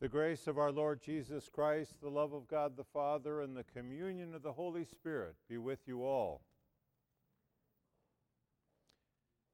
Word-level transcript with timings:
The 0.00 0.08
grace 0.08 0.46
of 0.46 0.58
our 0.58 0.70
Lord 0.70 1.02
Jesus 1.02 1.48
Christ, 1.52 1.94
the 2.00 2.08
love 2.08 2.32
of 2.32 2.46
God 2.46 2.76
the 2.76 2.84
Father, 2.84 3.40
and 3.40 3.56
the 3.56 3.64
communion 3.64 4.32
of 4.32 4.44
the 4.44 4.52
Holy 4.52 4.84
Spirit 4.84 5.34
be 5.48 5.58
with 5.58 5.80
you 5.86 6.04
all. 6.04 6.40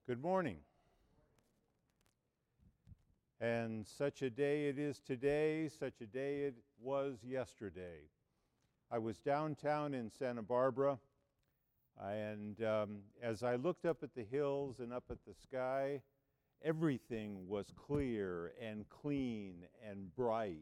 Good 0.06 0.20
morning. 0.20 0.58
And 3.40 3.86
such 3.86 4.20
a 4.20 4.28
day 4.28 4.68
it 4.68 4.78
is 4.78 4.98
today, 4.98 5.70
such 5.70 6.02
a 6.02 6.06
day 6.06 6.42
it 6.42 6.56
was 6.78 7.16
yesterday. 7.26 8.10
I 8.90 8.98
was 8.98 9.16
downtown 9.20 9.94
in 9.94 10.10
Santa 10.10 10.42
Barbara, 10.42 10.98
and 11.98 12.62
um, 12.62 12.98
as 13.22 13.42
I 13.42 13.56
looked 13.56 13.86
up 13.86 14.02
at 14.02 14.14
the 14.14 14.24
hills 14.24 14.78
and 14.78 14.92
up 14.92 15.04
at 15.10 15.24
the 15.26 15.32
sky, 15.42 16.02
everything 16.64 17.46
was 17.46 17.66
clear 17.76 18.52
and 18.60 18.88
clean 18.88 19.66
and 19.88 20.14
bright. 20.16 20.56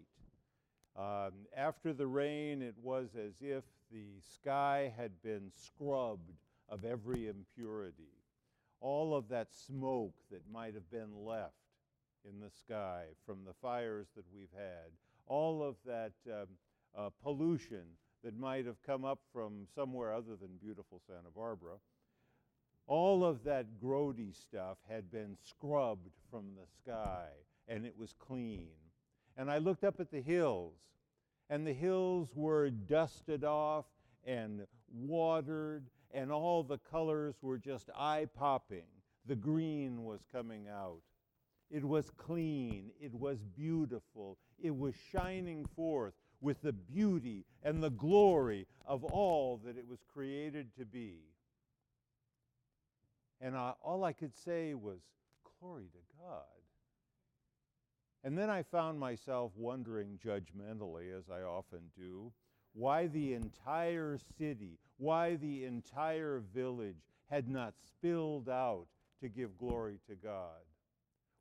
Um, 0.96 1.32
after 1.56 1.92
the 1.92 2.06
rain, 2.06 2.60
it 2.60 2.74
was 2.82 3.10
as 3.16 3.34
if 3.40 3.64
the 3.90 4.20
sky 4.20 4.92
had 4.96 5.12
been 5.22 5.50
scrubbed 5.54 6.32
of 6.68 6.84
every 6.84 7.28
impurity. 7.28 8.12
All 8.80 9.14
of 9.14 9.28
that 9.28 9.48
smoke 9.54 10.14
that 10.30 10.42
might 10.52 10.74
have 10.74 10.90
been 10.90 11.24
left 11.24 11.54
in 12.28 12.40
the 12.40 12.50
sky 12.50 13.04
from 13.24 13.44
the 13.46 13.54
fires 13.62 14.08
that 14.16 14.24
we've 14.34 14.52
had, 14.56 14.90
all 15.26 15.62
of 15.62 15.76
that 15.86 16.12
um, 16.26 16.46
uh, 16.98 17.10
pollution 17.22 17.84
that 18.24 18.38
might 18.38 18.66
have 18.66 18.82
come 18.84 19.04
up 19.04 19.20
from 19.32 19.66
somewhere 19.74 20.12
other 20.12 20.36
than 20.40 20.50
beautiful 20.60 21.00
Santa 21.06 21.30
Barbara, 21.34 21.74
all 22.86 23.24
of 23.24 23.44
that 23.44 23.66
grody 23.82 24.34
stuff 24.34 24.78
had 24.88 25.10
been 25.10 25.36
scrubbed 25.42 26.10
from 26.30 26.44
the 26.56 26.66
sky 26.82 27.26
and 27.68 27.86
it 27.86 27.96
was 27.96 28.14
clean. 28.18 28.68
And 29.36 29.50
I 29.50 29.58
looked 29.58 29.84
up 29.84 30.00
at 30.00 30.10
the 30.10 30.20
hills, 30.20 30.74
and 31.48 31.66
the 31.66 31.72
hills 31.72 32.28
were 32.34 32.70
dusted 32.70 33.44
off 33.44 33.86
and 34.26 34.66
watered, 34.92 35.88
and 36.12 36.30
all 36.30 36.62
the 36.62 36.78
colors 36.78 37.36
were 37.40 37.58
just 37.58 37.88
eye 37.96 38.26
popping. 38.36 38.86
The 39.26 39.36
green 39.36 40.04
was 40.04 40.20
coming 40.30 40.66
out. 40.68 41.00
It 41.70 41.84
was 41.84 42.10
clean. 42.10 42.90
It 43.00 43.14
was 43.14 43.38
beautiful. 43.56 44.36
It 44.58 44.76
was 44.76 44.94
shining 45.12 45.64
forth 45.74 46.12
with 46.40 46.60
the 46.60 46.72
beauty 46.72 47.46
and 47.62 47.82
the 47.82 47.90
glory 47.90 48.66
of 48.84 49.04
all 49.04 49.60
that 49.64 49.78
it 49.78 49.88
was 49.88 50.00
created 50.12 50.68
to 50.76 50.84
be. 50.84 51.20
And 53.42 53.56
I, 53.56 53.72
all 53.82 54.04
I 54.04 54.12
could 54.12 54.34
say 54.34 54.72
was, 54.74 55.00
Glory 55.60 55.84
to 55.92 55.98
God. 56.20 56.42
And 58.24 58.36
then 58.36 58.50
I 58.50 58.62
found 58.62 58.98
myself 58.98 59.52
wondering 59.56 60.18
judgmentally, 60.24 61.16
as 61.16 61.24
I 61.30 61.42
often 61.42 61.80
do, 61.96 62.32
why 62.72 63.06
the 63.08 63.34
entire 63.34 64.18
city, 64.38 64.78
why 64.96 65.36
the 65.36 65.64
entire 65.64 66.42
village 66.54 66.96
had 67.30 67.48
not 67.48 67.74
spilled 67.86 68.48
out 68.48 68.86
to 69.20 69.28
give 69.28 69.56
glory 69.56 69.98
to 70.08 70.16
God. 70.16 70.62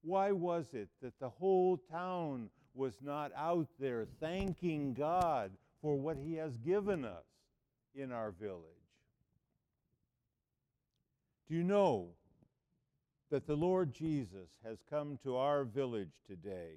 Why 0.04 0.32
was 0.32 0.68
it 0.74 0.90
that 1.02 1.20
the 1.20 1.30
whole 1.30 1.78
town 1.92 2.50
was 2.74 2.96
not 3.02 3.32
out 3.36 3.68
there 3.80 4.06
thanking 4.20 4.94
God 4.94 5.52
for 5.82 5.96
what 5.96 6.18
He 6.18 6.36
has 6.36 6.58
given 6.58 7.06
us 7.06 7.26
in 7.96 8.12
our 8.12 8.32
village? 8.32 8.81
Do 11.52 11.58
you 11.58 11.64
know 11.66 12.12
that 13.30 13.46
the 13.46 13.58
Lord 13.58 13.92
Jesus 13.92 14.52
has 14.64 14.78
come 14.90 15.20
to 15.22 15.36
our 15.36 15.66
village 15.66 16.22
today? 16.26 16.76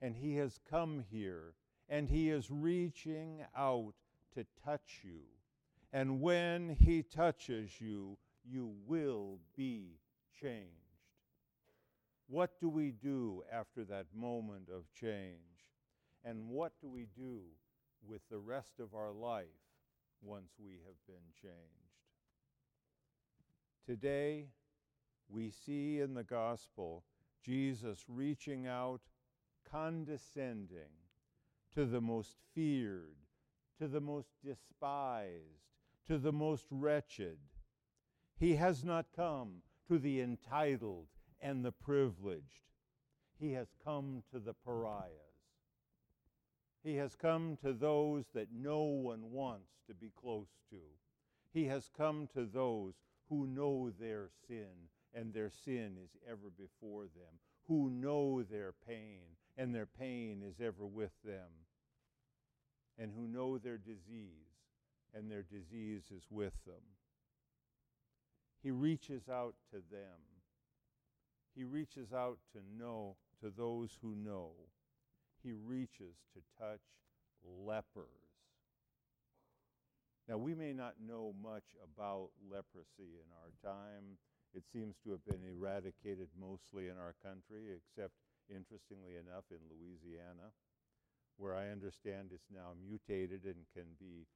And 0.00 0.16
he 0.16 0.36
has 0.36 0.58
come 0.70 1.04
here 1.10 1.52
and 1.90 2.08
he 2.08 2.30
is 2.30 2.50
reaching 2.50 3.44
out 3.54 3.92
to 4.32 4.46
touch 4.64 5.00
you. 5.02 5.20
And 5.92 6.22
when 6.22 6.78
he 6.80 7.02
touches 7.02 7.78
you, 7.78 8.16
you 8.42 8.72
will 8.86 9.38
be 9.54 9.98
changed. 10.40 10.70
What 12.28 12.58
do 12.58 12.70
we 12.70 12.90
do 12.90 13.42
after 13.52 13.84
that 13.84 14.06
moment 14.14 14.70
of 14.74 14.90
change? 14.98 15.36
And 16.24 16.48
what 16.48 16.72
do 16.80 16.88
we 16.88 17.06
do 17.14 17.40
with 18.02 18.22
the 18.30 18.38
rest 18.38 18.80
of 18.80 18.94
our 18.94 19.12
life 19.12 19.44
once 20.22 20.52
we 20.58 20.78
have 20.86 21.06
been 21.06 21.16
changed? 21.42 21.85
Today, 23.86 24.46
we 25.28 25.50
see 25.50 26.00
in 26.00 26.14
the 26.14 26.24
gospel 26.24 27.04
Jesus 27.44 28.04
reaching 28.08 28.66
out, 28.66 29.00
condescending 29.70 30.90
to 31.72 31.84
the 31.84 32.00
most 32.00 32.34
feared, 32.52 33.14
to 33.78 33.86
the 33.86 34.00
most 34.00 34.30
despised, 34.44 35.62
to 36.08 36.18
the 36.18 36.32
most 36.32 36.66
wretched. 36.68 37.38
He 38.36 38.56
has 38.56 38.82
not 38.82 39.06
come 39.14 39.62
to 39.86 39.98
the 40.00 40.20
entitled 40.20 41.06
and 41.40 41.64
the 41.64 41.70
privileged. 41.70 42.62
He 43.38 43.52
has 43.52 43.68
come 43.84 44.24
to 44.32 44.40
the 44.40 44.54
pariahs. 44.54 45.12
He 46.82 46.96
has 46.96 47.14
come 47.14 47.56
to 47.62 47.72
those 47.72 48.24
that 48.34 48.48
no 48.52 48.82
one 48.82 49.30
wants 49.30 49.70
to 49.86 49.94
be 49.94 50.10
close 50.20 50.48
to. 50.70 50.78
He 51.52 51.66
has 51.66 51.88
come 51.96 52.28
to 52.34 52.44
those 52.44 52.94
who 53.28 53.46
know 53.46 53.90
their 53.98 54.28
sin 54.46 54.90
and 55.14 55.32
their 55.32 55.50
sin 55.64 55.96
is 56.02 56.10
ever 56.28 56.50
before 56.56 57.02
them, 57.02 57.38
who 57.66 57.90
know 57.90 58.42
their 58.42 58.72
pain 58.86 59.20
and 59.56 59.74
their 59.74 59.86
pain 59.86 60.42
is 60.46 60.60
ever 60.60 60.84
with 60.84 61.12
them, 61.24 61.48
and 62.98 63.10
who 63.14 63.26
know 63.26 63.58
their 63.58 63.78
disease 63.78 64.46
and 65.14 65.30
their 65.30 65.42
disease 65.42 66.02
is 66.14 66.24
with 66.30 66.52
them. 66.66 66.82
He 68.62 68.70
reaches 68.70 69.28
out 69.28 69.54
to 69.70 69.76
them. 69.76 70.20
He 71.54 71.64
reaches 71.64 72.12
out 72.12 72.38
to 72.52 72.58
know 72.78 73.16
to 73.40 73.50
those 73.50 73.96
who 74.02 74.14
know. 74.14 74.50
He 75.42 75.52
reaches 75.52 76.16
to 76.34 76.40
touch 76.58 76.80
lepers. 77.64 78.25
Now, 80.28 80.38
we 80.38 80.54
may 80.54 80.72
not 80.72 80.94
know 80.98 81.34
much 81.40 81.78
about 81.78 82.30
leprosy 82.50 83.14
in 83.22 83.28
our 83.30 83.54
time. 83.62 84.18
It 84.54 84.64
seems 84.72 84.96
to 85.04 85.10
have 85.12 85.24
been 85.24 85.46
eradicated 85.46 86.28
mostly 86.34 86.88
in 86.88 86.98
our 86.98 87.14
country, 87.22 87.70
except, 87.70 88.14
interestingly 88.50 89.14
enough, 89.14 89.44
in 89.50 89.62
Louisiana, 89.70 90.50
where 91.36 91.54
I 91.54 91.70
understand 91.70 92.30
it's 92.34 92.50
now 92.50 92.74
mutated 92.74 93.44
and 93.44 93.66
can 93.74 93.86
be 94.00 94.26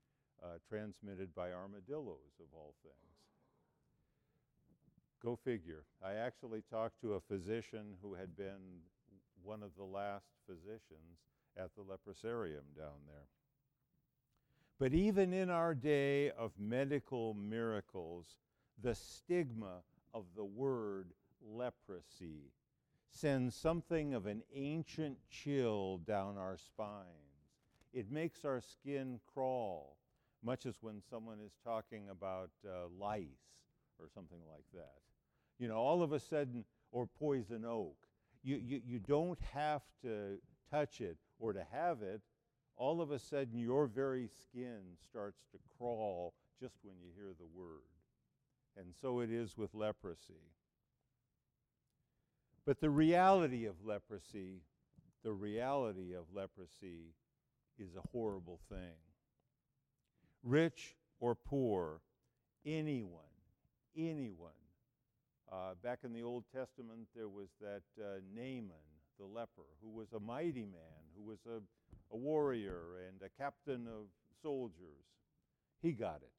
uh, 0.43 0.63
transmitted 0.69 1.35
by 1.35 1.51
armadillos, 1.51 2.39
of 2.39 2.47
all 2.55 2.75
things. 2.83 3.11
Go 5.23 5.37
figure. 5.37 5.85
I 6.03 6.15
actually 6.15 6.63
talked 6.71 7.01
to 7.03 7.15
a 7.15 7.21
physician 7.21 7.99
who 8.01 8.15
had 8.15 8.37
been 8.37 8.87
one 9.43 9.63
of 9.63 9.71
the 9.77 9.85
last 9.85 10.27
physicians 10.47 11.19
at 11.57 11.75
the 11.75 11.83
leprosarium 11.83 12.77
down 12.77 13.05
there. 13.07 13.27
But 14.81 14.95
even 14.95 15.35
in 15.35 15.51
our 15.51 15.75
day 15.75 16.31
of 16.31 16.53
medical 16.59 17.35
miracles, 17.35 18.39
the 18.83 18.95
stigma 18.95 19.83
of 20.15 20.25
the 20.35 20.45
word 20.45 21.13
leprosy 21.47 22.55
sends 23.11 23.55
something 23.55 24.15
of 24.15 24.25
an 24.25 24.43
ancient 24.55 25.19
chill 25.29 25.99
down 25.99 26.39
our 26.39 26.57
spines. 26.57 27.05
It 27.93 28.11
makes 28.11 28.47
our 28.47 28.63
skin 28.63 29.21
crawl, 29.35 29.99
much 30.43 30.65
as 30.65 30.77
when 30.81 31.03
someone 31.11 31.41
is 31.45 31.53
talking 31.63 32.09
about 32.09 32.49
uh, 32.67 32.89
lice 32.99 33.27
or 33.99 34.09
something 34.15 34.41
like 34.51 34.65
that. 34.73 34.97
You 35.59 35.69
know, 35.69 35.77
all 35.77 36.03
of 36.03 36.13
a 36.13 36.21
sudden, 36.21 36.65
or 36.91 37.07
poison 37.07 37.67
oak, 37.67 37.99
you, 38.43 38.57
you, 38.57 38.81
you 38.87 38.99
don't 38.99 39.39
have 39.53 39.83
to 40.01 40.39
touch 40.71 41.03
it 41.03 41.19
or 41.39 41.53
to 41.53 41.67
have 41.71 42.01
it 42.01 42.23
all 42.81 43.03
of 43.03 43.11
a 43.11 43.19
sudden 43.19 43.59
your 43.59 43.87
very 43.87 44.27
skin 44.27 44.81
starts 45.11 45.43
to 45.53 45.59
crawl 45.77 46.33
just 46.59 46.77
when 46.83 46.97
you 46.99 47.11
hear 47.15 47.33
the 47.39 47.47
word. 47.55 47.85
And 48.79 48.95
so 49.03 49.21
it 49.21 49.31
is 49.31 49.59
with 49.59 49.75
leprosy. 49.75 50.49
But 52.65 52.81
the 52.81 52.89
reality 52.89 53.67
of 53.67 53.75
leprosy, 53.85 54.63
the 55.23 55.33
reality 55.33 56.15
of 56.15 56.25
leprosy 56.35 57.13
is 57.79 57.91
a 57.97 58.09
horrible 58.13 58.61
thing. 58.71 58.97
Rich 60.43 60.97
or 61.21 61.35
poor, 61.35 62.01
anyone, 62.65 63.21
anyone. 63.95 64.53
Uh, 65.53 65.75
back 65.83 65.99
in 66.03 66.15
the 66.15 66.23
Old 66.23 66.45
Testament, 66.55 67.09
there 67.15 67.29
was 67.29 67.49
that 67.61 67.83
uh, 68.03 68.21
Naaman, 68.35 68.73
the 69.19 69.27
leper, 69.27 69.69
who 69.83 69.91
was 69.91 70.15
a 70.15 70.21
mighty 70.21 70.65
man, 70.65 71.05
who 71.15 71.29
was 71.29 71.41
a 71.47 71.61
a 72.13 72.17
warrior 72.17 72.81
and 73.09 73.23
a 73.23 73.43
captain 73.43 73.87
of 73.87 74.07
soldiers. 74.43 75.07
He 75.83 75.93
got 75.93 76.23
it. 76.23 76.33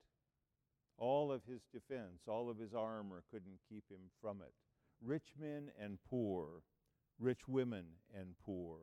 All 0.98 1.32
of 1.32 1.42
his 1.46 1.62
defense, 1.74 2.22
all 2.28 2.50
of 2.50 2.58
his 2.60 2.74
armor 2.74 3.24
couldn't 3.32 3.60
keep 3.70 3.84
him 3.90 4.10
from 4.22 4.42
it. 4.42 4.54
Rich 5.04 5.34
men 5.40 5.72
and 5.80 5.98
poor, 6.10 6.62
rich 7.20 7.48
women 7.48 7.86
and 8.16 8.36
poor. 8.46 8.78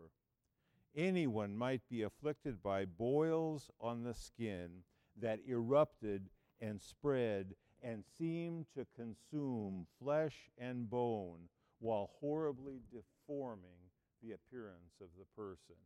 anyone 0.96 1.56
might 1.56 1.82
be 1.88 2.02
afflicted 2.02 2.62
by 2.62 2.84
boils 2.84 3.70
on 3.80 4.02
the 4.02 4.14
skin 4.14 4.82
that 5.20 5.40
erupted 5.46 6.28
and 6.60 6.80
spread 6.80 7.54
and 7.82 8.04
seemed 8.18 8.66
to 8.74 8.86
consume 8.96 9.86
flesh 10.02 10.50
and 10.58 10.90
bone 10.90 11.48
while 11.78 12.10
horribly 12.20 12.80
deforming 12.90 13.90
the 14.22 14.32
appearance 14.32 14.94
of 15.00 15.08
the 15.16 15.26
person. 15.36 15.76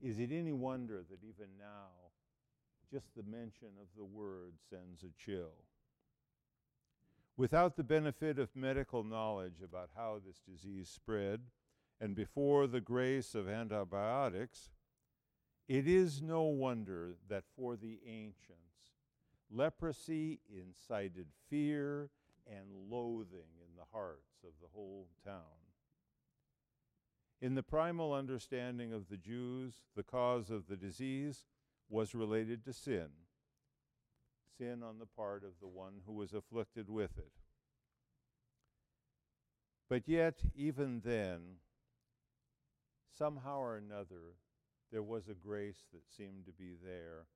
Is 0.00 0.18
it 0.18 0.30
any 0.30 0.52
wonder 0.52 1.02
that 1.10 1.24
even 1.24 1.56
now, 1.58 1.88
just 2.90 3.14
the 3.16 3.22
mention 3.22 3.68
of 3.80 3.86
the 3.96 4.04
word 4.04 4.54
sends 4.70 5.02
a 5.02 5.10
chill? 5.18 5.54
Without 7.36 7.76
the 7.76 7.84
benefit 7.84 8.38
of 8.38 8.54
medical 8.54 9.04
knowledge 9.04 9.60
about 9.62 9.90
how 9.96 10.20
this 10.24 10.40
disease 10.40 10.88
spread, 10.88 11.40
and 12.00 12.14
before 12.14 12.66
the 12.66 12.80
grace 12.80 13.34
of 13.34 13.48
antibiotics, 13.48 14.70
it 15.68 15.88
is 15.88 16.22
no 16.22 16.42
wonder 16.42 17.16
that 17.28 17.44
for 17.56 17.76
the 17.76 17.98
ancients, 18.06 18.92
leprosy 19.50 20.40
incited 20.48 21.26
fear 21.48 22.10
and 22.46 22.66
loathing 22.88 23.50
in 23.60 23.76
the 23.76 23.84
hearts 23.92 24.44
of 24.44 24.52
the 24.60 24.68
whole 24.72 25.08
town. 25.24 25.65
In 27.40 27.54
the 27.54 27.62
primal 27.62 28.14
understanding 28.14 28.92
of 28.92 29.08
the 29.08 29.16
Jews, 29.16 29.74
the 29.94 30.02
cause 30.02 30.50
of 30.50 30.68
the 30.68 30.76
disease 30.76 31.44
was 31.88 32.14
related 32.14 32.64
to 32.64 32.72
sin, 32.72 33.08
sin 34.56 34.82
on 34.82 34.98
the 34.98 35.06
part 35.06 35.44
of 35.44 35.60
the 35.60 35.68
one 35.68 36.00
who 36.06 36.14
was 36.14 36.32
afflicted 36.32 36.88
with 36.88 37.18
it. 37.18 37.32
But 39.88 40.08
yet, 40.08 40.40
even 40.54 41.02
then, 41.04 41.58
somehow 43.16 43.58
or 43.58 43.76
another, 43.76 44.34
there 44.90 45.02
was 45.02 45.28
a 45.28 45.34
grace 45.34 45.84
that 45.92 46.10
seemed 46.16 46.46
to 46.46 46.52
be 46.52 46.74
there. 46.82 47.26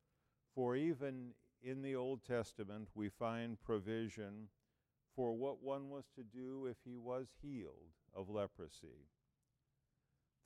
For 0.54 0.74
even 0.76 1.34
in 1.62 1.82
the 1.82 1.94
Old 1.94 2.24
Testament, 2.24 2.88
we 2.94 3.08
find 3.08 3.60
provision 3.60 4.48
for 5.14 5.32
what 5.32 5.62
one 5.62 5.90
was 5.90 6.06
to 6.16 6.22
do 6.22 6.66
if 6.66 6.78
he 6.84 6.96
was 6.96 7.28
healed 7.42 7.92
of 8.14 8.30
leprosy. 8.30 9.06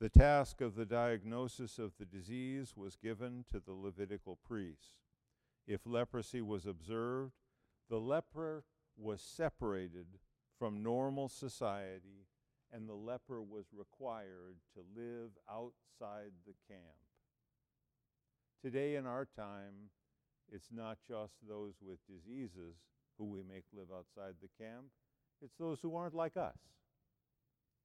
The 0.00 0.08
task 0.08 0.60
of 0.60 0.74
the 0.74 0.84
diagnosis 0.84 1.78
of 1.78 1.92
the 1.98 2.04
disease 2.04 2.74
was 2.76 2.96
given 2.96 3.44
to 3.52 3.60
the 3.60 3.72
Levitical 3.72 4.38
priests. 4.46 4.96
If 5.66 5.86
leprosy 5.86 6.42
was 6.42 6.66
observed, 6.66 7.32
the 7.88 8.00
leper 8.00 8.64
was 8.96 9.20
separated 9.20 10.06
from 10.58 10.82
normal 10.82 11.28
society 11.28 12.26
and 12.72 12.88
the 12.88 12.94
leper 12.94 13.40
was 13.40 13.66
required 13.72 14.56
to 14.74 14.80
live 15.00 15.30
outside 15.48 16.32
the 16.44 16.54
camp. 16.68 16.98
Today, 18.62 18.96
in 18.96 19.06
our 19.06 19.26
time, 19.36 19.90
it's 20.50 20.70
not 20.72 20.98
just 21.06 21.34
those 21.48 21.74
with 21.80 21.98
diseases 22.08 22.74
who 23.16 23.26
we 23.26 23.42
make 23.42 23.64
live 23.72 23.88
outside 23.96 24.34
the 24.42 24.64
camp, 24.64 24.86
it's 25.40 25.54
those 25.58 25.80
who 25.80 25.94
aren't 25.94 26.14
like 26.14 26.36
us. 26.36 26.56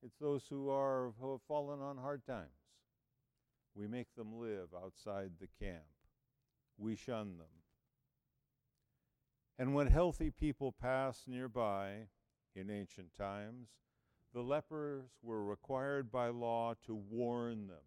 It's 0.04 0.18
those 0.20 0.44
who, 0.50 0.70
are, 0.70 1.12
who 1.20 1.32
have 1.32 1.42
fallen 1.48 1.82
on 1.82 1.98
hard 1.98 2.26
times. 2.26 2.50
We 3.76 3.88
make 3.88 4.14
them 4.16 4.40
live 4.40 4.70
outside 4.76 5.32
the 5.40 5.48
camp. 5.64 5.84
We 6.78 6.96
shun 6.96 7.38
them. 7.38 7.48
And 9.58 9.74
when 9.74 9.88
healthy 9.88 10.32
people 10.32 10.72
passed 10.72 11.28
nearby 11.28 12.08
in 12.56 12.70
ancient 12.70 13.14
times, 13.14 13.68
the 14.34 14.42
lepers 14.42 15.06
were 15.22 15.44
required 15.44 16.12
by 16.12 16.30
law 16.30 16.76
to 16.86 16.96
warn 16.96 17.68
them. 17.68 17.78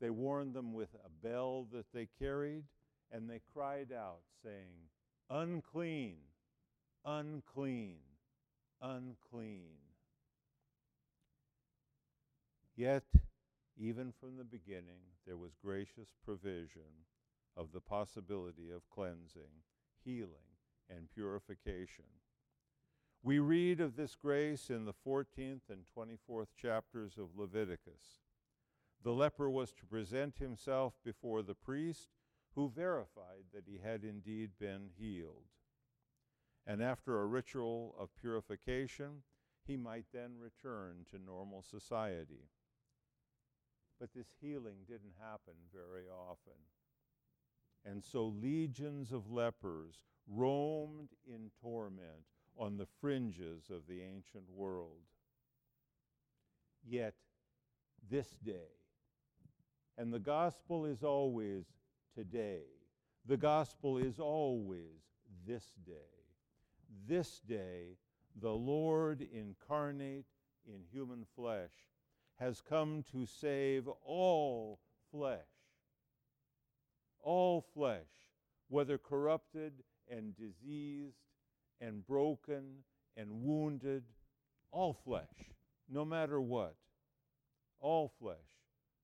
They 0.00 0.10
warned 0.10 0.54
them 0.54 0.72
with 0.72 0.94
a 0.94 1.26
bell 1.26 1.66
that 1.72 1.86
they 1.92 2.08
carried, 2.18 2.64
and 3.10 3.28
they 3.28 3.40
cried 3.52 3.92
out, 3.92 4.20
saying, 4.42 4.88
Unclean, 5.28 6.18
unclean, 7.04 7.98
unclean. 8.80 9.87
Yet, 12.78 13.02
even 13.76 14.12
from 14.12 14.36
the 14.36 14.44
beginning, 14.44 15.00
there 15.26 15.36
was 15.36 15.56
gracious 15.60 16.10
provision 16.24 17.06
of 17.56 17.72
the 17.72 17.80
possibility 17.80 18.70
of 18.70 18.88
cleansing, 18.88 19.64
healing, 20.04 20.54
and 20.88 21.10
purification. 21.12 22.04
We 23.20 23.40
read 23.40 23.80
of 23.80 23.96
this 23.96 24.14
grace 24.14 24.70
in 24.70 24.84
the 24.84 24.94
14th 24.94 25.62
and 25.68 25.86
24th 25.92 26.54
chapters 26.56 27.14
of 27.18 27.36
Leviticus. 27.36 28.20
The 29.02 29.12
leper 29.12 29.50
was 29.50 29.72
to 29.72 29.86
present 29.86 30.38
himself 30.38 30.94
before 31.04 31.42
the 31.42 31.56
priest, 31.56 32.10
who 32.54 32.70
verified 32.70 33.46
that 33.52 33.64
he 33.66 33.80
had 33.82 34.04
indeed 34.04 34.50
been 34.60 34.90
healed. 34.96 35.48
And 36.64 36.80
after 36.80 37.20
a 37.20 37.26
ritual 37.26 37.96
of 37.98 38.14
purification, 38.14 39.24
he 39.66 39.76
might 39.76 40.06
then 40.14 40.38
return 40.38 41.06
to 41.10 41.18
normal 41.18 41.62
society. 41.62 42.46
But 44.00 44.10
this 44.14 44.28
healing 44.40 44.76
didn't 44.86 45.14
happen 45.20 45.54
very 45.74 46.04
often. 46.08 46.58
And 47.84 48.04
so 48.04 48.26
legions 48.26 49.12
of 49.12 49.30
lepers 49.30 49.96
roamed 50.28 51.08
in 51.26 51.50
torment 51.60 52.26
on 52.56 52.76
the 52.76 52.86
fringes 53.00 53.70
of 53.70 53.86
the 53.88 54.02
ancient 54.02 54.44
world. 54.54 55.02
Yet, 56.86 57.14
this 58.10 58.28
day, 58.44 58.78
and 59.96 60.12
the 60.12 60.18
gospel 60.18 60.84
is 60.84 61.02
always 61.02 61.64
today, 62.14 62.62
the 63.26 63.36
gospel 63.36 63.98
is 63.98 64.18
always 64.18 65.02
this 65.46 65.66
day. 65.84 65.92
This 67.06 67.40
day, 67.40 67.96
the 68.40 68.52
Lord 68.52 69.26
incarnate 69.32 70.26
in 70.66 70.82
human 70.90 71.26
flesh 71.34 71.72
has 72.38 72.60
come 72.60 73.04
to 73.12 73.26
save 73.26 73.88
all 74.04 74.78
flesh. 75.10 75.40
All 77.20 77.64
flesh, 77.74 78.06
whether 78.68 78.96
corrupted 78.96 79.72
and 80.10 80.36
diseased 80.36 81.18
and 81.80 82.06
broken 82.06 82.84
and 83.16 83.42
wounded, 83.42 84.04
all 84.70 84.92
flesh, 84.92 85.52
no 85.88 86.04
matter 86.04 86.40
what, 86.40 86.76
all 87.80 88.12
flesh 88.20 88.36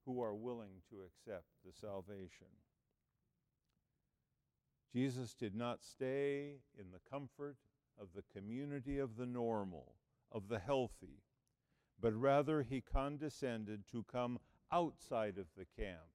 who 0.07 0.23
are 0.23 0.35
willing 0.35 0.83
to 0.91 0.97
accept 1.03 1.47
the 1.65 1.73
salvation. 1.73 2.47
Jesus 4.93 5.35
did 5.35 5.57
not 5.57 5.83
stay 5.83 6.59
in 6.79 6.93
the 6.93 7.01
comfort 7.11 7.57
of 8.01 8.09
the 8.15 8.23
community 8.39 8.99
of 8.99 9.17
the 9.17 9.27
normal, 9.27 9.95
of 10.31 10.49
the 10.49 10.59
healthy, 10.59 11.24
but 12.01 12.15
rather 12.15 12.63
he 12.63 12.81
condescended 12.81 13.85
to 13.91 14.05
come 14.11 14.39
outside 14.73 15.39
of 15.39 15.47
the 15.57 15.67
camp, 15.77 16.11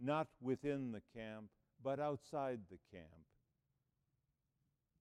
not 0.00 0.28
within 0.40 0.92
the 0.92 1.02
camp, 1.14 1.46
but 1.82 1.98
outside 2.00 2.60
the 2.70 2.78
camp 2.90 3.26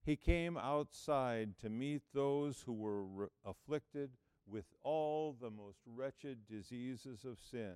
he 0.05 0.15
came 0.15 0.55
outside 0.55 1.57
to 1.59 1.69
meet 1.69 2.03
those 2.13 2.61
who 2.65 2.73
were 2.73 3.03
re- 3.03 3.27
afflicted 3.43 4.11
with 4.47 4.65
all 4.83 5.35
the 5.41 5.49
most 5.49 5.79
wretched 5.87 6.45
diseases 6.47 7.25
of 7.25 7.39
sin. 7.39 7.73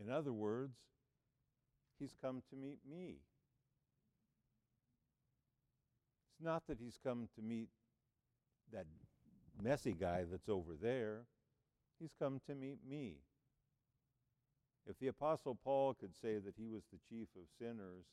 In 0.00 0.08
other 0.08 0.32
words, 0.32 0.78
he's 1.98 2.14
come 2.22 2.42
to 2.50 2.56
meet 2.56 2.78
me. 2.88 3.16
It's 6.30 6.44
not 6.44 6.68
that 6.68 6.78
he's 6.78 7.00
come 7.02 7.28
to 7.34 7.42
meet 7.42 7.70
that 8.72 8.86
messy 9.62 9.92
guy 9.92 10.24
that's 10.30 10.48
over 10.48 10.74
there. 10.80 11.22
He's 11.98 12.14
come 12.18 12.40
to 12.46 12.54
meet 12.54 12.78
me. 12.88 13.16
If 14.88 14.98
the 14.98 15.08
Apostle 15.08 15.58
Paul 15.62 15.94
could 15.94 16.14
say 16.14 16.38
that 16.38 16.54
he 16.56 16.66
was 16.66 16.84
the 16.90 16.98
chief 17.08 17.28
of 17.36 17.42
sinners, 17.58 18.06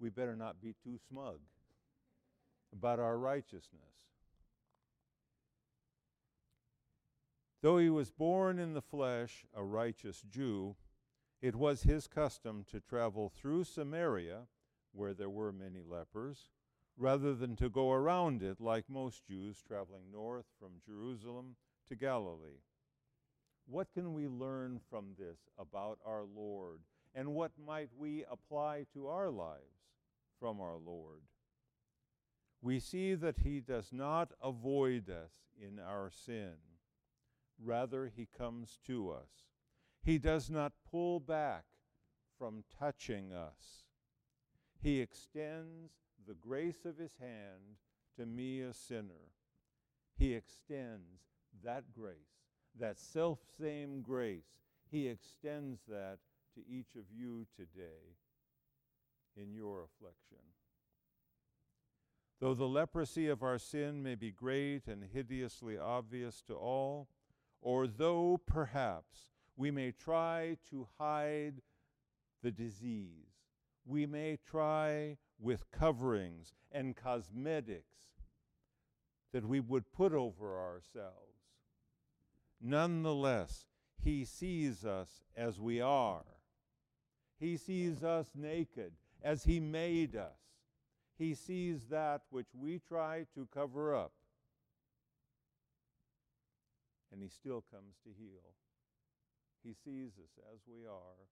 we 0.00 0.10
better 0.10 0.34
not 0.34 0.60
be 0.60 0.74
too 0.82 0.98
smug 1.08 1.38
about 2.72 2.98
our 2.98 3.18
righteousness. 3.18 4.00
Though 7.62 7.78
he 7.78 7.90
was 7.90 8.10
born 8.10 8.58
in 8.58 8.72
the 8.72 8.80
flesh 8.80 9.44
a 9.54 9.62
righteous 9.62 10.22
Jew, 10.22 10.76
it 11.42 11.54
was 11.54 11.82
his 11.82 12.06
custom 12.06 12.64
to 12.70 12.80
travel 12.80 13.28
through 13.28 13.64
Samaria, 13.64 14.46
where 14.92 15.14
there 15.14 15.30
were 15.30 15.52
many 15.52 15.82
lepers, 15.86 16.50
rather 17.00 17.34
than 17.34 17.56
to 17.56 17.68
go 17.68 17.90
around 17.90 18.42
it 18.42 18.60
like 18.60 18.84
most 18.88 19.26
Jews 19.26 19.56
traveling 19.66 20.12
north 20.12 20.46
from 20.60 20.80
Jerusalem 20.86 21.56
to 21.88 21.96
Galilee. 21.96 22.62
What 23.66 23.88
can 23.92 24.14
we 24.14 24.28
learn 24.28 24.80
from 24.88 25.14
this 25.18 25.38
about 25.58 25.98
our 26.06 26.24
Lord, 26.24 26.80
and 27.14 27.34
what 27.34 27.52
might 27.66 27.88
we 27.96 28.24
apply 28.30 28.86
to 28.92 29.08
our 29.08 29.30
lives 29.30 29.88
from 30.38 30.60
our 30.60 30.76
Lord? 30.76 31.22
we 32.62 32.78
see 32.78 33.14
that 33.14 33.38
he 33.38 33.60
does 33.60 33.88
not 33.92 34.32
avoid 34.42 35.08
us 35.08 35.32
in 35.58 35.78
our 35.78 36.10
sin. 36.10 36.54
Rather, 37.62 38.10
he 38.14 38.26
comes 38.36 38.78
to 38.86 39.10
us. 39.10 39.48
He 40.02 40.18
does 40.18 40.50
not 40.50 40.72
pull 40.90 41.20
back 41.20 41.64
from 42.38 42.64
touching 42.78 43.32
us. 43.32 43.84
He 44.82 45.00
extends 45.00 45.92
the 46.26 46.34
grace 46.34 46.84
of 46.84 46.98
his 46.98 47.14
hand 47.20 47.76
to 48.16 48.26
me, 48.26 48.60
a 48.60 48.74
sinner. 48.74 49.30
He 50.18 50.34
extends 50.34 51.22
that 51.64 51.84
grace, 51.92 52.14
that 52.78 52.98
self 52.98 53.38
same 53.58 54.02
grace. 54.02 54.58
He 54.90 55.08
extends 55.08 55.80
that 55.88 56.18
to 56.54 56.60
each 56.68 56.96
of 56.96 57.04
you 57.10 57.46
today 57.56 58.16
in 59.36 59.54
your 59.54 59.84
affliction. 59.84 60.44
Though 62.40 62.54
the 62.54 62.68
leprosy 62.68 63.28
of 63.28 63.42
our 63.42 63.58
sin 63.58 64.02
may 64.02 64.14
be 64.14 64.30
great 64.30 64.86
and 64.86 65.04
hideously 65.04 65.78
obvious 65.78 66.42
to 66.48 66.54
all, 66.54 67.08
or 67.60 67.86
though 67.86 68.40
perhaps 68.46 69.30
we 69.56 69.70
may 69.70 69.92
try 69.92 70.56
to 70.70 70.88
hide 70.98 71.60
the 72.42 72.50
disease, 72.50 73.29
we 73.90 74.06
may 74.06 74.38
try 74.48 75.16
with 75.40 75.70
coverings 75.72 76.54
and 76.70 76.94
cosmetics 76.94 77.84
that 79.32 79.44
we 79.44 79.58
would 79.58 79.90
put 79.92 80.12
over 80.12 80.58
ourselves. 80.58 81.16
Nonetheless, 82.60 83.66
He 84.02 84.24
sees 84.24 84.84
us 84.84 85.24
as 85.36 85.58
we 85.58 85.80
are. 85.80 86.24
He 87.38 87.56
sees 87.56 88.04
us 88.04 88.30
naked 88.34 88.92
as 89.22 89.44
He 89.44 89.58
made 89.58 90.14
us. 90.14 90.38
He 91.18 91.34
sees 91.34 91.86
that 91.90 92.22
which 92.30 92.48
we 92.54 92.78
try 92.78 93.26
to 93.34 93.48
cover 93.52 93.94
up, 93.94 94.12
and 97.12 97.22
He 97.22 97.28
still 97.28 97.64
comes 97.72 97.96
to 98.04 98.10
heal. 98.16 98.54
He 99.64 99.74
sees 99.84 100.12
us 100.18 100.38
as 100.54 100.60
we 100.66 100.86
are, 100.86 101.26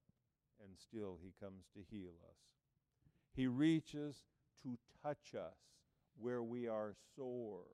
and 0.63 0.77
still 0.79 1.19
He 1.23 1.33
comes 1.41 1.65
to 1.75 1.81
heal 1.91 2.15
us. 2.29 2.39
He 3.35 3.47
reaches 3.47 4.25
to 4.63 4.79
touch 5.03 5.35
us 5.35 5.59
where 6.21 6.43
we 6.43 6.67
are 6.67 6.95
sore. 7.15 7.67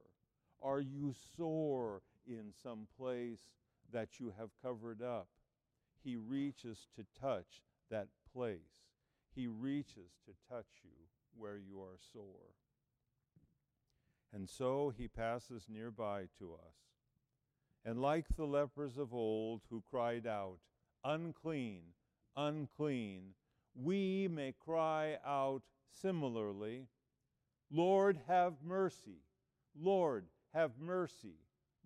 Are 0.62 0.80
you 0.80 1.14
sore 1.36 2.02
in 2.26 2.52
some 2.62 2.86
place 2.98 3.50
that 3.92 4.20
you 4.20 4.32
have 4.38 4.50
covered 4.62 5.02
up? 5.02 5.28
He 6.02 6.16
reaches 6.16 6.86
to 6.96 7.04
touch 7.18 7.62
that 7.90 8.08
place. 8.32 8.58
He 9.34 9.46
reaches 9.46 10.12
to 10.26 10.32
touch 10.48 10.82
you 10.82 11.08
where 11.36 11.58
you 11.58 11.80
are 11.80 11.98
sore. 12.12 12.52
And 14.32 14.48
so 14.48 14.92
he 14.96 15.08
passes 15.08 15.66
nearby 15.68 16.24
to 16.38 16.54
us. 16.54 16.74
And 17.84 18.00
like 18.00 18.26
the 18.36 18.46
lepers 18.46 18.98
of 18.98 19.14
old 19.14 19.62
who 19.70 19.82
cried 19.88 20.26
out, 20.26 20.58
Unclean, 21.04 21.82
unclean, 22.36 23.34
we 23.74 24.28
may 24.28 24.52
cry 24.64 25.18
out 25.26 25.62
similarly, 26.00 26.86
Lord, 27.70 28.20
have 28.28 28.54
mercy. 28.64 29.22
Lord, 29.78 30.26
have 30.52 30.72
mercy. 30.78 31.38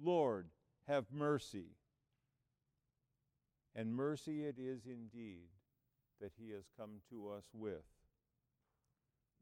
Lord, 0.03 0.49
have 0.87 1.07
mercy. 1.13 1.77
And 3.75 3.95
mercy 3.95 4.45
it 4.45 4.57
is 4.59 4.87
indeed 4.87 5.49
that 6.21 6.33
he 6.37 6.51
has 6.51 6.65
come 6.77 7.01
to 7.11 7.31
us 7.31 7.45
with. 7.53 7.85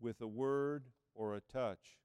With 0.01 0.21
a 0.21 0.27
word 0.27 0.85
or 1.15 1.35
a 1.35 1.41
touch, 1.41 1.99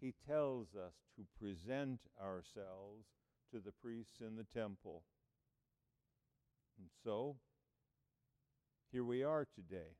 he 0.00 0.14
tells 0.26 0.68
us 0.74 0.94
to 1.16 1.24
present 1.38 2.00
ourselves 2.22 3.06
to 3.52 3.60
the 3.60 3.72
priests 3.72 4.20
in 4.20 4.36
the 4.36 4.44
temple. 4.44 5.02
And 6.78 6.88
so, 7.02 7.36
here 8.94 9.02
we 9.02 9.24
are 9.24 9.44
today. 9.44 9.96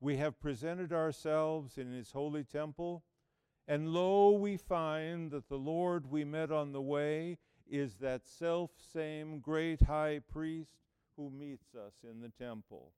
We 0.00 0.16
have 0.16 0.40
presented 0.40 0.94
ourselves 0.94 1.76
in 1.76 1.92
his 1.92 2.10
holy 2.10 2.42
temple, 2.42 3.04
and 3.68 3.90
lo, 3.90 4.30
we 4.30 4.56
find 4.56 5.30
that 5.32 5.50
the 5.50 5.58
Lord 5.58 6.10
we 6.10 6.24
met 6.24 6.50
on 6.50 6.72
the 6.72 6.80
way 6.80 7.36
is 7.70 7.96
that 7.96 8.26
self 8.26 8.70
same 8.94 9.40
great 9.40 9.82
high 9.82 10.20
priest 10.26 10.70
who 11.18 11.28
meets 11.28 11.74
us 11.74 11.92
in 12.02 12.22
the 12.22 12.30
temple. 12.30 12.92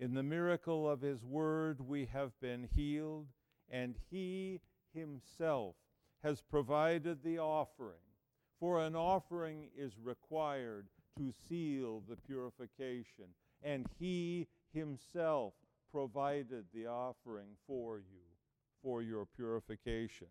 In 0.00 0.14
the 0.14 0.24
miracle 0.24 0.90
of 0.90 1.00
his 1.00 1.24
word, 1.24 1.80
we 1.80 2.06
have 2.06 2.32
been 2.40 2.68
healed, 2.74 3.28
and 3.70 3.94
he 4.10 4.60
himself 4.92 5.76
has 6.24 6.42
provided 6.42 7.22
the 7.22 7.38
offering. 7.38 8.02
For 8.58 8.80
an 8.80 8.96
offering 8.96 9.68
is 9.76 9.92
required 10.02 10.88
to 11.18 11.32
seal 11.48 12.02
the 12.08 12.16
purification, 12.16 13.26
and 13.62 13.86
he 13.98 14.46
himself 14.72 15.54
provided 15.90 16.64
the 16.72 16.86
offering 16.86 17.56
for 17.66 17.98
you, 17.98 18.24
for 18.82 19.02
your 19.02 19.26
purification. 19.26 20.28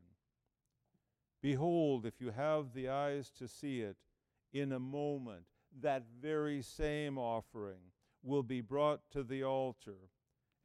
Behold, 1.42 2.06
if 2.06 2.20
you 2.20 2.32
have 2.32 2.74
the 2.74 2.90
eyes 2.90 3.30
to 3.38 3.48
see 3.48 3.82
it, 3.82 3.98
in 4.52 4.72
a 4.72 4.80
moment, 4.80 5.44
that 5.82 6.04
very 6.22 6.62
same 6.62 7.18
offering 7.18 7.92
will 8.24 8.44
be 8.44 8.62
brought 8.62 9.02
to 9.12 9.24
the 9.24 9.44
altar, 9.44 10.10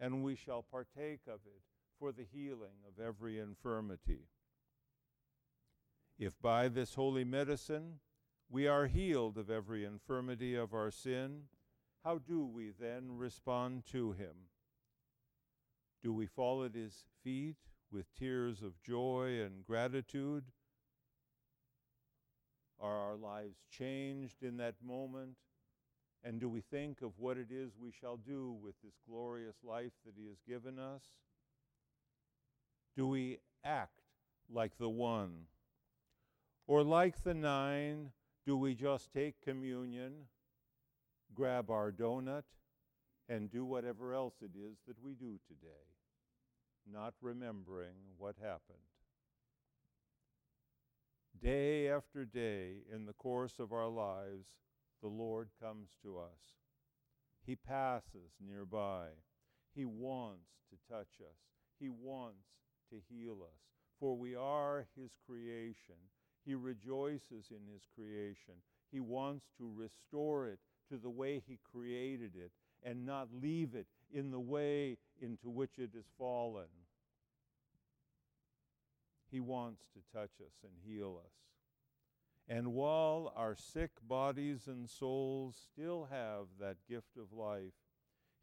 and 0.00 0.24
we 0.24 0.34
shall 0.34 0.62
partake 0.62 1.20
of 1.28 1.40
it 1.46 1.62
for 1.98 2.10
the 2.12 2.26
healing 2.32 2.82
of 2.86 3.04
every 3.04 3.38
infirmity. 3.38 4.28
If 6.18 6.40
by 6.40 6.68
this 6.68 6.94
holy 6.94 7.24
medicine 7.24 8.00
we 8.54 8.68
are 8.68 8.86
healed 8.86 9.36
of 9.36 9.50
every 9.50 9.84
infirmity 9.84 10.54
of 10.54 10.72
our 10.72 10.88
sin, 10.88 11.40
how 12.04 12.18
do 12.18 12.46
we 12.46 12.70
then 12.70 13.08
respond 13.16 13.82
to 13.84 14.12
him? 14.12 14.46
Do 16.04 16.12
we 16.12 16.26
fall 16.26 16.62
at 16.62 16.72
his 16.72 17.02
feet 17.24 17.56
with 17.90 18.14
tears 18.16 18.62
of 18.62 18.80
joy 18.80 19.40
and 19.44 19.66
gratitude? 19.66 20.44
Are 22.80 22.96
our 22.96 23.16
lives 23.16 23.56
changed 23.76 24.44
in 24.44 24.58
that 24.58 24.76
moment? 24.80 25.34
And 26.22 26.38
do 26.38 26.48
we 26.48 26.60
think 26.60 27.02
of 27.02 27.18
what 27.18 27.36
it 27.36 27.48
is 27.50 27.72
we 27.76 27.90
shall 27.90 28.18
do 28.18 28.56
with 28.62 28.76
this 28.84 28.94
glorious 29.08 29.56
life 29.64 29.92
that 30.06 30.14
He 30.16 30.28
has 30.28 30.38
given 30.46 30.78
us? 30.78 31.02
Do 32.96 33.08
we 33.08 33.40
act 33.64 33.98
like 34.48 34.78
the 34.78 34.88
one? 34.88 35.46
Or 36.68 36.84
like 36.84 37.24
the 37.24 37.34
nine, 37.34 38.12
do 38.46 38.56
we 38.56 38.74
just 38.74 39.12
take 39.12 39.42
communion, 39.42 40.12
grab 41.34 41.70
our 41.70 41.90
donut, 41.90 42.44
and 43.28 43.50
do 43.50 43.64
whatever 43.64 44.12
else 44.12 44.34
it 44.42 44.56
is 44.58 44.76
that 44.86 45.02
we 45.02 45.14
do 45.14 45.38
today, 45.48 45.86
not 46.90 47.14
remembering 47.22 47.94
what 48.18 48.36
happened? 48.40 48.78
Day 51.42 51.88
after 51.88 52.24
day, 52.24 52.82
in 52.92 53.06
the 53.06 53.12
course 53.14 53.58
of 53.58 53.72
our 53.72 53.88
lives, 53.88 54.48
the 55.00 55.08
Lord 55.08 55.48
comes 55.60 55.88
to 56.02 56.18
us. 56.18 56.54
He 57.46 57.56
passes 57.56 58.32
nearby. 58.40 59.08
He 59.74 59.84
wants 59.84 60.50
to 60.70 60.94
touch 60.94 61.20
us. 61.20 61.36
He 61.78 61.88
wants 61.88 62.46
to 62.90 62.96
heal 63.10 63.38
us. 63.42 63.58
For 63.98 64.16
we 64.16 64.34
are 64.34 64.86
His 64.96 65.10
creation 65.26 65.96
he 66.44 66.54
rejoices 66.54 67.50
in 67.50 67.72
his 67.72 67.82
creation. 67.94 68.54
He 68.90 69.00
wants 69.00 69.46
to 69.58 69.70
restore 69.74 70.46
it 70.46 70.58
to 70.90 70.98
the 70.98 71.10
way 71.10 71.42
he 71.46 71.58
created 71.72 72.32
it 72.36 72.52
and 72.82 73.06
not 73.06 73.28
leave 73.42 73.74
it 73.74 73.86
in 74.12 74.30
the 74.30 74.40
way 74.40 74.98
into 75.20 75.48
which 75.48 75.78
it 75.78 75.90
has 75.94 76.04
fallen. 76.18 76.68
He 79.30 79.40
wants 79.40 79.82
to 79.94 80.16
touch 80.16 80.32
us 80.40 80.52
and 80.62 80.72
heal 80.86 81.20
us. 81.24 81.32
And 82.46 82.74
while 82.74 83.32
our 83.34 83.56
sick 83.56 83.90
bodies 84.06 84.68
and 84.68 84.88
souls 84.88 85.56
still 85.72 86.08
have 86.10 86.46
that 86.60 86.76
gift 86.88 87.16
of 87.16 87.36
life, 87.36 87.72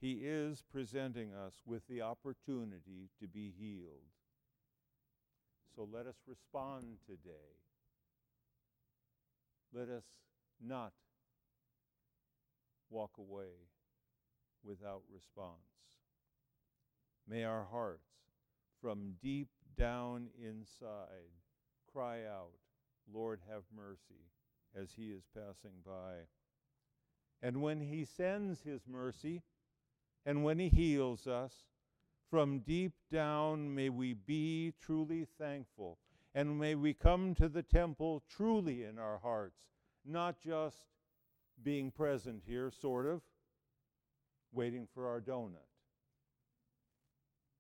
He 0.02 0.22
is 0.24 0.64
presenting 0.72 1.34
us 1.34 1.62
with 1.66 1.88
the 1.88 2.02
opportunity 2.02 3.10
to 3.22 3.28
be 3.28 3.54
healed. 3.58 4.10
So 5.76 5.88
let 5.90 6.08
us 6.08 6.18
respond 6.28 6.98
today 7.06 7.62
let 9.74 9.90
us 9.90 10.04
not 10.66 10.94
walk 12.90 13.12
away 13.18 13.70
without 14.64 15.02
response. 15.14 15.58
May 17.28 17.44
our 17.44 17.66
hearts, 17.72 18.10
from 18.82 19.14
deep 19.22 19.48
down 19.78 20.28
inside, 20.38 21.32
cry 21.92 22.26
out, 22.26 22.52
Lord, 23.12 23.40
have 23.50 23.64
mercy, 23.76 24.26
as 24.76 24.92
he 24.96 25.12
is 25.12 25.24
passing 25.34 25.80
by. 25.86 26.28
And 27.42 27.62
when 27.62 27.80
he 27.80 28.06
sends 28.06 28.62
his 28.62 28.82
mercy, 28.88 29.42
and 30.26 30.44
when 30.44 30.60
he 30.60 30.70
heals 30.70 31.28
us, 31.28 31.54
from 32.30 32.60
deep 32.60 32.94
down 33.12 33.74
may 33.74 33.90
we 33.90 34.14
be 34.14 34.74
truly 34.80 35.28
thankful 35.38 35.98
and 36.34 36.60
may 36.60 36.76
we 36.76 36.94
come 36.94 37.36
to 37.36 37.50
the 37.50 37.64
temple 37.64 38.24
truly 38.30 38.84
in 38.84 38.98
our 38.98 39.20
hearts, 39.20 39.62
not 40.06 40.40
just 40.40 40.78
being 41.64 41.92
present 41.92 42.44
here, 42.46 42.72
sort 42.72 43.06
of, 43.06 43.22
waiting 44.52 44.88
for 44.94 45.08
our 45.08 45.20
donut. 45.20 45.68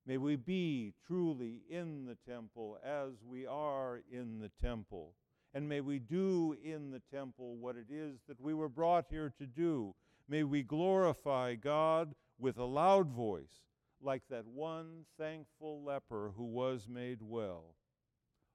May 0.05 0.17
we 0.17 0.35
be 0.35 0.93
truly 1.05 1.61
in 1.69 2.05
the 2.05 2.17
temple 2.29 2.77
as 2.83 3.11
we 3.23 3.45
are 3.45 4.01
in 4.11 4.39
the 4.39 4.51
temple. 4.61 5.13
And 5.53 5.67
may 5.67 5.81
we 5.81 5.99
do 5.99 6.55
in 6.63 6.91
the 6.91 7.01
temple 7.13 7.57
what 7.57 7.75
it 7.75 7.87
is 7.89 8.21
that 8.27 8.39
we 8.39 8.53
were 8.53 8.69
brought 8.69 9.05
here 9.09 9.33
to 9.37 9.45
do. 9.45 9.93
May 10.27 10.43
we 10.43 10.63
glorify 10.63 11.55
God 11.55 12.15
with 12.39 12.57
a 12.57 12.65
loud 12.65 13.09
voice, 13.09 13.67
like 14.01 14.23
that 14.29 14.47
one 14.47 15.05
thankful 15.19 15.83
leper 15.83 16.31
who 16.35 16.45
was 16.45 16.87
made 16.89 17.19
well. 17.21 17.75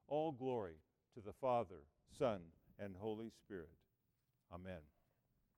All 0.07 0.31
glory 0.31 0.75
to 1.15 1.21
the 1.21 1.33
Father, 1.33 1.83
Son, 2.17 2.39
and 2.79 2.95
Holy 2.95 3.31
Spirit. 3.43 3.69
Amen. 4.53 4.81